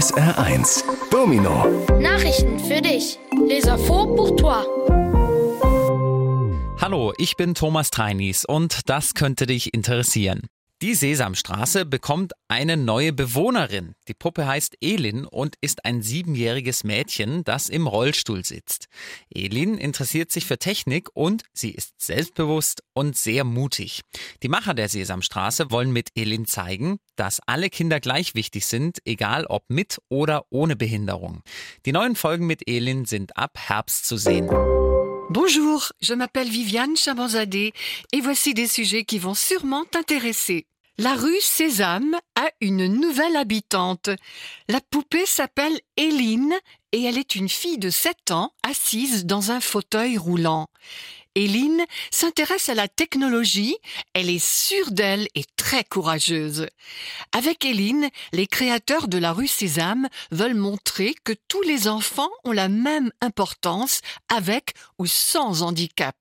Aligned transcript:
SR1 0.00 0.82
Domino 1.10 1.66
Nachrichten 2.00 2.58
für 2.58 2.80
dich. 2.80 3.18
Les 3.46 3.66
infos 3.66 4.06
pour 4.16 4.34
toi. 4.34 4.64
Hallo, 6.80 7.12
ich 7.18 7.36
bin 7.36 7.54
Thomas 7.54 7.90
Treinis 7.90 8.46
und 8.46 8.88
das 8.88 9.12
könnte 9.12 9.44
dich 9.44 9.74
interessieren. 9.74 10.46
Die 10.82 10.94
Sesamstraße 10.94 11.84
bekommt 11.84 12.32
eine 12.48 12.78
neue 12.78 13.12
Bewohnerin. 13.12 13.94
Die 14.08 14.14
Puppe 14.14 14.46
heißt 14.46 14.78
Elin 14.80 15.26
und 15.26 15.56
ist 15.60 15.84
ein 15.84 16.00
siebenjähriges 16.00 16.84
Mädchen, 16.84 17.44
das 17.44 17.68
im 17.68 17.86
Rollstuhl 17.86 18.46
sitzt. 18.46 18.86
Elin 19.28 19.76
interessiert 19.76 20.32
sich 20.32 20.46
für 20.46 20.58
Technik 20.58 21.10
und 21.12 21.42
sie 21.52 21.72
ist 21.72 22.00
selbstbewusst 22.00 22.82
und 22.94 23.14
sehr 23.14 23.44
mutig. 23.44 24.00
Die 24.42 24.48
Macher 24.48 24.72
der 24.72 24.88
Sesamstraße 24.88 25.70
wollen 25.70 25.92
mit 25.92 26.12
Elin 26.14 26.46
zeigen, 26.46 26.96
dass 27.14 27.40
alle 27.46 27.68
Kinder 27.68 28.00
gleich 28.00 28.34
wichtig 28.34 28.64
sind, 28.64 29.00
egal 29.04 29.44
ob 29.44 29.64
mit 29.68 29.98
oder 30.08 30.46
ohne 30.48 30.76
Behinderung. 30.76 31.42
Die 31.84 31.92
neuen 31.92 32.16
Folgen 32.16 32.46
mit 32.46 32.66
Elin 32.66 33.04
sind 33.04 33.36
ab 33.36 33.58
Herbst 33.58 34.06
zu 34.06 34.16
sehen. 34.16 34.48
Bonjour, 35.28 35.90
je 36.00 36.16
m'appelle 36.16 36.50
Viviane 36.50 36.96
Chabanzadeh 36.96 37.72
et 38.12 38.20
voici 38.20 38.52
des 38.52 38.66
sujets 38.66 39.04
qui 39.04 39.20
vont 39.20 39.36
sûrement 39.36 39.84
t'intéresser. 39.84 40.66
La 40.98 41.14
rue 41.14 41.40
Sésame 41.40 42.16
a 42.36 42.50
une 42.60 42.86
nouvelle 42.86 43.36
habitante. 43.36 44.10
La 44.68 44.80
poupée 44.80 45.24
s'appelle 45.24 45.80
Éline 45.96 46.54
et 46.92 47.04
elle 47.04 47.16
est 47.16 47.36
une 47.36 47.48
fille 47.48 47.78
de 47.78 47.90
7 47.90 48.32
ans 48.32 48.52
assise 48.62 49.24
dans 49.24 49.50
un 49.50 49.60
fauteuil 49.60 50.18
roulant. 50.18 50.68
Éline 51.34 51.84
s'intéresse 52.10 52.68
à 52.68 52.74
la 52.74 52.88
technologie, 52.88 53.76
elle 54.14 54.28
est 54.28 54.44
sûre 54.44 54.90
d'elle 54.90 55.28
et 55.34 55.44
très 55.56 55.84
courageuse. 55.84 56.66
Avec 57.32 57.64
Éline, 57.64 58.08
les 58.32 58.46
créateurs 58.46 59.06
de 59.06 59.18
la 59.18 59.32
rue 59.32 59.46
Sésame 59.46 60.08
veulent 60.32 60.54
montrer 60.54 61.14
que 61.24 61.32
tous 61.48 61.62
les 61.62 61.86
enfants 61.86 62.30
ont 62.44 62.52
la 62.52 62.68
même 62.68 63.10
importance 63.20 64.00
avec 64.28 64.74
ou 64.98 65.06
sans 65.06 65.62
handicap. 65.62 66.16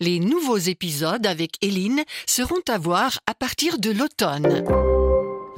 Les 0.00 0.18
nouveaux 0.20 0.58
épisodes 0.58 1.26
avec 1.26 1.52
Éline 1.60 2.02
seront 2.26 2.62
à 2.68 2.78
voir 2.78 3.18
à 3.26 3.34
partir 3.34 3.78
de 3.78 3.90
l'automne. 3.90 4.99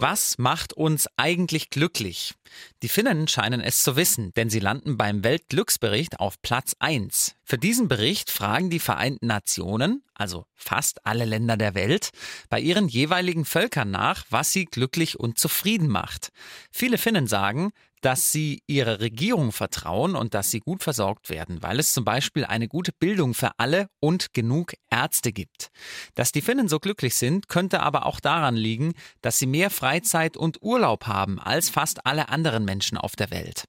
Was 0.05 0.37
macht 0.37 0.73
uns 0.73 1.07
eigentlich 1.17 1.71
glücklich? 1.71 2.35
Die 2.83 2.89
Finnen 2.89 3.29
scheinen 3.29 3.61
es 3.61 3.85
zu 3.85 3.95
wissen, 3.95 4.33
denn 4.35 4.51
sie 4.51 4.59
landen 4.59 4.97
beim 4.97 5.23
Weltglücksbericht 5.23 6.19
auf 6.19 6.43
Platz 6.43 6.75
1. 6.81 7.37
Für 7.45 7.57
diesen 7.57 7.87
Bericht 7.87 8.29
fragen 8.29 8.69
die 8.69 8.81
Vereinten 8.81 9.29
Nationen, 9.29 10.03
also 10.13 10.45
fast 10.57 11.07
alle 11.07 11.25
Länder 11.25 11.57
der 11.57 11.77
Welt, 11.77 12.11
bei 12.49 12.59
ihren 12.59 12.89
jeweiligen 12.89 13.45
Völkern 13.45 13.93
nach, 13.93 14.25
was 14.29 14.51
sie 14.51 14.65
glücklich 14.65 15.21
und 15.21 15.39
zufrieden 15.39 15.87
macht. 15.87 16.31
Viele 16.73 16.99
Finnen 16.99 17.29
sagen, 17.29 17.71
dass 18.03 18.33
sie 18.33 18.63
ihrer 18.67 19.01
Regierung 19.01 19.53
vertrauen 19.53 20.15
und 20.15 20.35
dass 20.35 20.51
sie 20.51 20.61
gut 20.61 20.83
versorgt 20.83 21.31
werden, 21.31 21.63
weil 21.63 21.79
es 21.79 21.93
zum 21.93 22.05
Beispiel 22.05 22.45
eine 22.45 22.69
gute 22.69 22.93
Bildung 22.93 23.33
für 23.33 23.53
alle 23.59 23.87
und 24.01 24.35
genug 24.35 24.75
Ärzte 24.91 25.33
gibt. 25.33 25.69
Dass 26.15 26.33
die 26.33 26.43
Finnen 26.43 26.69
so 26.69 26.79
glücklich 26.79 27.15
sind, 27.15 27.49
könnte 27.49 27.81
aber 27.81 28.05
auch 28.07 28.21
daran 28.21 28.57
liegen, 28.57 28.93
dass 29.23 29.39
sie 29.39 29.47
mehr 29.47 29.71
Freizeit 29.71 30.37
und 30.37 30.59
Urlaub 30.61 31.07
haben 31.07 31.41
als 31.41 31.71
fast 31.71 32.05
alle 32.05 32.29
anderen 32.29 32.65
Menschen 32.65 32.99
auf 32.99 33.17
der 33.17 33.31
Welt. 33.31 33.65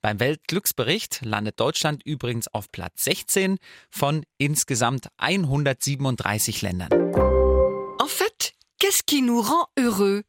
Beim 0.00 0.20
Weltglücksbericht 0.20 1.24
landet 1.24 1.58
Deutschland 1.58 2.02
übrigens 2.04 2.46
auf 2.48 2.70
Platz 2.70 3.04
16 3.04 3.56
von 3.90 4.22
insgesamt 4.36 5.08
137 5.16 6.62
Ländern. 6.62 6.90
En 8.00 8.06
fait, 8.06 8.52
qu'est-ce 8.78 9.02
qui 9.04 9.22
nous 9.22 9.40
rend 9.40 9.66
heureux 9.76 10.22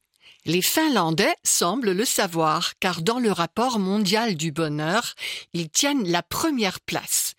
Les 0.50 0.64
Finlandais 0.64 1.36
semblent 1.44 1.92
le 1.92 2.06
savoir, 2.06 2.74
car 2.80 3.04
dans 3.04 3.20
le 3.20 3.32
rapport 3.32 3.78
mondial 3.78 4.36
du 4.36 4.52
bonheur, 4.52 5.14
ils 5.54 5.70
tiennent 5.70 6.10
la 6.10 6.24
première 6.24 6.80
place. 6.80 7.36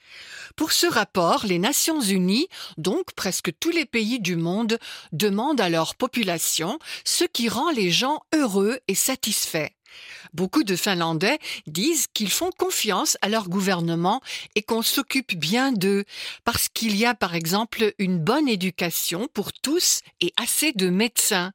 Pour 0.54 0.70
ce 0.70 0.86
rapport, 0.86 1.44
les 1.44 1.58
Nations 1.58 2.00
Unies, 2.00 2.46
donc 2.78 3.12
presque 3.16 3.50
tous 3.58 3.70
les 3.70 3.84
pays 3.84 4.20
du 4.20 4.36
monde, 4.36 4.78
demandent 5.10 5.60
à 5.60 5.68
leur 5.68 5.96
population 5.96 6.78
ce 7.04 7.24
qui 7.24 7.48
rend 7.48 7.72
les 7.72 7.90
gens 7.90 8.22
heureux 8.32 8.78
et 8.86 8.94
satisfaits. 8.94 9.70
Beaucoup 10.32 10.62
de 10.62 10.76
Finlandais 10.76 11.40
disent 11.66 12.06
qu'ils 12.14 12.30
font 12.30 12.50
confiance 12.56 13.18
à 13.22 13.28
leur 13.28 13.48
gouvernement 13.48 14.20
et 14.54 14.62
qu'on 14.62 14.82
s'occupe 14.82 15.36
bien 15.36 15.72
d'eux, 15.72 16.04
parce 16.44 16.68
qu'il 16.68 16.94
y 16.94 17.06
a 17.06 17.16
par 17.16 17.34
exemple 17.34 17.92
une 17.98 18.20
bonne 18.20 18.48
éducation 18.48 19.26
pour 19.34 19.52
tous 19.52 20.02
et 20.20 20.32
assez 20.36 20.70
de 20.70 20.90
médecins. 20.90 21.50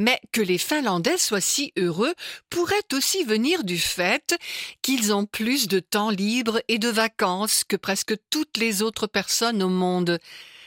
Mais 0.00 0.18
que 0.32 0.40
les 0.40 0.56
Finlandais 0.56 1.18
soient 1.18 1.42
si 1.42 1.72
heureux 1.76 2.14
pourrait 2.48 2.74
aussi 2.94 3.22
venir 3.22 3.64
du 3.64 3.78
fait 3.78 4.34
qu'ils 4.80 5.12
ont 5.12 5.26
plus 5.26 5.68
de 5.68 5.78
temps 5.78 6.08
libre 6.08 6.62
et 6.68 6.78
de 6.78 6.88
vacances 6.88 7.64
que 7.64 7.76
presque 7.76 8.14
toutes 8.30 8.56
les 8.56 8.80
autres 8.80 9.06
personnes 9.06 9.62
au 9.62 9.68
monde. 9.68 10.18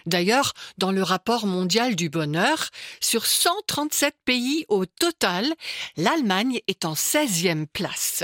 D'ailleurs, 0.06 0.54
dans 0.78 0.92
le 0.92 1.02
rapport 1.02 1.48
mondial 1.48 1.96
du 1.96 2.10
bonheur, 2.10 2.70
sur 3.00 3.26
137 3.26 4.14
pays 4.24 4.66
au 4.68 4.86
total, 4.86 5.52
l'Allemagne 5.98 6.60
est 6.68 6.86
en 6.86 6.94
16e 6.94 7.66
place. 7.66 8.24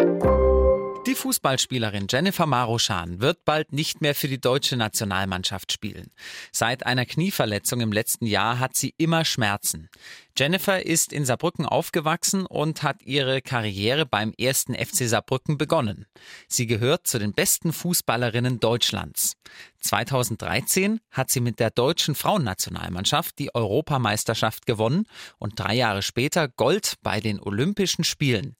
Die 1.07 1.15
Fußballspielerin 1.15 2.05
Jennifer 2.07 2.45
Maroschan 2.45 3.19
wird 3.21 3.43
bald 3.45 3.73
nicht 3.73 4.01
mehr 4.01 4.13
für 4.13 4.27
die 4.27 4.39
deutsche 4.39 4.75
Nationalmannschaft 4.75 5.71
spielen. 5.71 6.11
Seit 6.51 6.85
einer 6.85 7.05
Knieverletzung 7.05 7.79
im 7.81 7.91
letzten 7.91 8.27
Jahr 8.27 8.59
hat 8.59 8.75
sie 8.75 8.93
immer 8.97 9.23
Schmerzen. 9.23 9.89
Jennifer 10.39 10.85
ist 10.85 11.11
in 11.11 11.25
Saarbrücken 11.25 11.65
aufgewachsen 11.65 12.45
und 12.45 12.81
hat 12.81 13.03
ihre 13.03 13.41
Karriere 13.41 14.05
beim 14.05 14.31
ersten 14.39 14.73
FC 14.73 15.09
Saarbrücken 15.09 15.57
begonnen. 15.57 16.05
Sie 16.47 16.65
gehört 16.65 17.07
zu 17.07 17.19
den 17.19 17.33
besten 17.33 17.73
Fußballerinnen 17.73 18.61
Deutschlands. 18.61 19.33
2013 19.81 21.01
hat 21.11 21.29
sie 21.29 21.41
mit 21.41 21.59
der 21.59 21.71
deutschen 21.71 22.15
Frauennationalmannschaft 22.15 23.37
die 23.37 23.53
Europameisterschaft 23.53 24.65
gewonnen 24.65 25.07
und 25.39 25.59
drei 25.59 25.75
Jahre 25.75 26.01
später 26.01 26.47
Gold 26.47 26.93
bei 27.03 27.19
den 27.19 27.41
Olympischen 27.41 28.05
Spielen. 28.05 28.55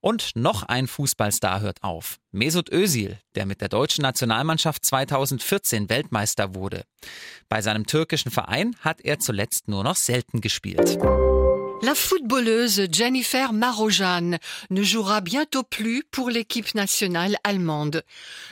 Und 0.00 0.36
noch 0.36 0.64
ein 0.64 0.86
Fußballstar 0.86 1.60
hört 1.60 1.82
auf. 1.82 2.18
Mesut 2.30 2.70
Özil, 2.70 3.18
der 3.36 3.46
mit 3.46 3.62
der 3.62 3.70
deutschen 3.70 4.02
Nationalmannschaft 4.02 4.84
2014 4.84 5.88
Weltmeister 5.88 6.54
wurde. 6.54 6.84
Bei 7.48 7.62
seinem 7.62 7.86
türkischen 7.86 8.30
Verein 8.30 8.76
hat 8.80 9.00
er 9.00 9.18
zuletzt 9.18 9.68
nur 9.68 9.84
noch 9.84 9.96
selten 9.96 10.40
gespielt. 10.40 10.98
La 11.84 11.96
footballeuse 11.96 12.86
Jennifer 12.92 13.52
Marojan 13.52 14.38
ne 14.70 14.82
jouera 14.84 15.20
bientôt 15.20 15.64
plus 15.64 16.04
pour 16.12 16.30
l'équipe 16.30 16.76
nationale 16.76 17.36
allemande. 17.42 18.04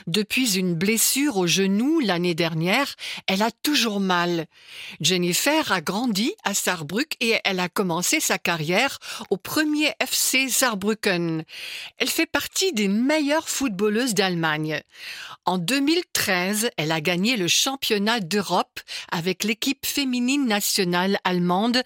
Depuis 0.05 0.57
une 0.57 0.75
blessure 0.75 1.37
au 1.37 1.47
genou 1.47 2.01
l'année 2.01 2.35
dernière, 2.35 2.93
elle 3.27 3.41
a 3.41 3.49
toujours 3.63 4.01
mal. 4.01 4.47
Jennifer 4.99 5.71
a 5.71 5.79
grandi 5.79 6.33
à 6.43 6.53
Saarbrück 6.53 7.15
et 7.21 7.39
elle 7.45 7.61
a 7.61 7.69
commencé 7.69 8.19
sa 8.19 8.37
carrière 8.37 8.99
au 9.29 9.37
premier 9.37 9.93
FC 10.01 10.49
Saarbrücken. 10.49 11.45
Elle 11.99 12.09
fait 12.09 12.25
partie 12.25 12.73
des 12.73 12.89
meilleures 12.89 13.47
footballeuses 13.47 14.13
d'Allemagne. 14.13 14.81
En 15.45 15.57
2013, 15.57 16.69
elle 16.75 16.91
a 16.91 16.99
gagné 16.99 17.37
le 17.37 17.47
championnat 17.47 18.19
d'Europe 18.19 18.81
avec 19.09 19.45
l'équipe 19.45 19.85
féminine 19.85 20.45
nationale 20.45 21.17
allemande 21.23 21.81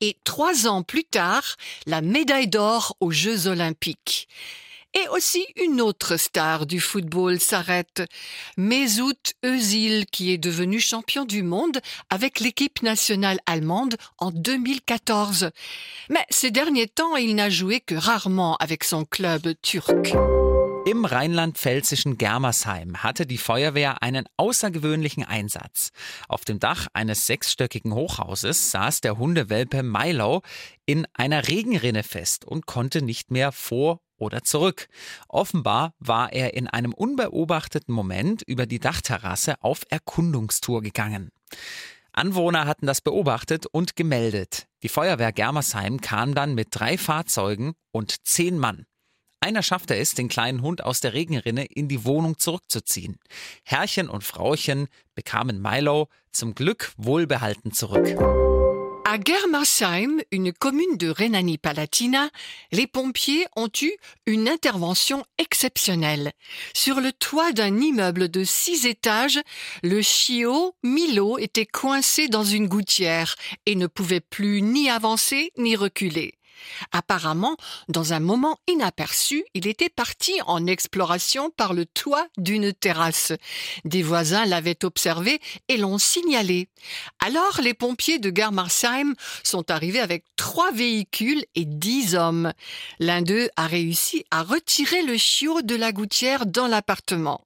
et 0.00 0.16
trois 0.24 0.66
ans 0.66 0.82
plus 0.88 1.04
tard 1.04 1.54
la 1.86 2.00
médaille 2.00 2.48
d'or 2.48 2.96
aux 2.98 3.12
Jeux 3.12 3.46
olympiques. 3.46 4.26
Et 4.94 5.06
aussi 5.10 5.44
une 5.56 5.82
autre 5.82 6.16
star 6.16 6.64
du 6.64 6.80
football 6.80 7.38
s'arrête, 7.38 8.02
Mesut 8.56 9.34
Özil, 9.44 10.06
qui 10.10 10.32
est 10.32 10.38
devenu 10.38 10.80
champion 10.80 11.26
du 11.26 11.42
monde 11.42 11.78
avec 12.08 12.40
l'équipe 12.40 12.82
nationale 12.82 13.38
allemande 13.44 13.96
en 14.16 14.30
2014. 14.30 15.50
Mais 16.08 16.24
ces 16.30 16.50
derniers 16.50 16.88
temps, 16.88 17.16
il 17.16 17.34
n'a 17.34 17.50
joué 17.50 17.80
que 17.80 17.94
rarement 17.94 18.56
avec 18.56 18.82
son 18.82 19.04
club 19.04 19.52
turc. 19.60 20.14
Im 20.86 21.04
rheinland-pfälzischen 21.04 22.16
Germersheim 22.16 23.02
hatte 23.02 23.26
die 23.26 23.38
Feuerwehr 23.38 24.02
einen 24.02 24.26
außergewöhnlichen 24.36 25.24
Einsatz. 25.24 25.90
Auf 26.28 26.44
dem 26.44 26.58
Dach 26.58 26.86
eines 26.94 27.26
sechsstöckigen 27.26 27.92
Hochhauses 27.92 28.70
saß 28.70 29.02
der 29.02 29.18
Hundewelpe 29.18 29.82
Milo 29.82 30.42
in 30.86 31.06
einer 31.12 31.48
Regenrinne 31.48 32.02
fest 32.02 32.44
und 32.44 32.66
konnte 32.66 33.02
nicht 33.02 33.30
mehr 33.30 33.52
vor 33.52 34.00
oder 34.16 34.42
zurück. 34.42 34.88
Offenbar 35.28 35.94
war 35.98 36.32
er 36.32 36.54
in 36.54 36.66
einem 36.66 36.94
unbeobachteten 36.94 37.94
Moment 37.94 38.42
über 38.42 38.66
die 38.66 38.80
Dachterrasse 38.80 39.62
auf 39.62 39.82
Erkundungstour 39.90 40.82
gegangen. 40.82 41.30
Anwohner 42.12 42.66
hatten 42.66 42.86
das 42.86 43.00
beobachtet 43.00 43.66
und 43.66 43.94
gemeldet. 43.94 44.66
Die 44.82 44.88
Feuerwehr 44.88 45.32
Germersheim 45.32 46.00
kam 46.00 46.34
dann 46.34 46.54
mit 46.54 46.68
drei 46.70 46.98
Fahrzeugen 46.98 47.74
und 47.92 48.26
zehn 48.26 48.58
Mann. 48.58 48.86
Einer 49.40 49.62
schaffte 49.62 49.94
es, 49.96 50.14
den 50.14 50.28
kleinen 50.28 50.62
Hund 50.62 50.84
aus 50.84 51.00
der 51.00 51.14
Regenrinne 51.14 51.64
in 51.64 51.88
die 51.88 52.04
Wohnung 52.04 52.38
zurückzuziehen. 52.38 53.18
Herrchen 53.62 54.08
und 54.08 54.24
Frauchen 54.24 54.88
bekamen 55.14 55.62
Milo 55.62 56.08
zum 56.32 56.54
Glück 56.54 56.92
wohlbehalten 56.96 57.72
zurück. 57.72 58.16
À 59.10 59.16
Germersheim, 59.16 60.20
une 60.30 60.52
commune 60.52 60.98
de 60.98 61.08
Rhénanie-Palatinat, 61.08 62.28
les 62.72 62.86
pompiers 62.86 63.46
ont 63.56 63.70
eu 63.80 63.90
une 64.26 64.50
intervention 64.50 65.24
exceptionnelle. 65.38 66.32
Sur 66.74 67.00
le 67.00 67.12
toit 67.12 67.52
d'un 67.52 67.80
immeuble 67.80 68.28
de 68.28 68.44
six 68.44 68.84
étages, 68.84 69.40
le 69.82 70.02
chiot 70.02 70.74
Milo 70.82 71.38
était 71.38 71.64
coincé 71.64 72.28
dans 72.28 72.44
une 72.44 72.68
gouttière 72.68 73.34
et 73.64 73.76
ne 73.76 73.86
pouvait 73.86 74.20
plus 74.20 74.60
ni 74.60 74.90
avancer 74.90 75.52
ni 75.56 75.74
reculer. 75.74 76.37
Apparemment, 76.92 77.56
dans 77.88 78.12
un 78.12 78.20
moment 78.20 78.58
inaperçu, 78.66 79.44
il 79.54 79.66
était 79.66 79.88
parti 79.88 80.32
en 80.46 80.66
exploration 80.66 81.50
par 81.50 81.74
le 81.74 81.86
toit 81.86 82.26
d'une 82.36 82.72
terrasse. 82.72 83.32
Des 83.84 84.02
voisins 84.02 84.46
l'avaient 84.46 84.84
observé 84.84 85.40
et 85.68 85.76
l'ont 85.76 85.98
signalé. 85.98 86.68
Alors 87.24 87.60
les 87.62 87.74
pompiers 87.74 88.18
de 88.18 88.32
Germersheim 88.34 89.14
sont 89.42 89.70
arrivés 89.70 90.00
avec 90.00 90.24
trois 90.36 90.72
véhicules 90.72 91.44
et 91.54 91.64
dix 91.64 92.14
hommes. 92.14 92.52
L'un 92.98 93.22
d'eux 93.22 93.48
a 93.56 93.66
réussi 93.66 94.24
à 94.30 94.42
retirer 94.42 95.02
le 95.02 95.16
chiot 95.16 95.62
de 95.62 95.74
la 95.74 95.92
gouttière 95.92 96.46
dans 96.46 96.66
l'appartement. 96.66 97.42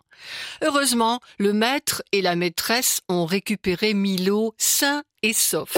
Heureusement, 0.63 1.21
le 1.39 1.53
maître 1.53 2.03
et 2.13 2.23
la 2.23 2.37
maîtresse 2.37 3.01
ont 3.09 3.27
récupéré 3.27 3.95
Milo 3.95 4.55
sain 4.59 5.03
et 5.23 5.33
sauf. 5.33 5.77